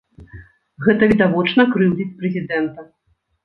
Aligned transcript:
Гэта 0.85 1.03
відавочна 1.11 1.67
крыўдзіць 1.77 2.11
прэзідэнта. 2.19 2.91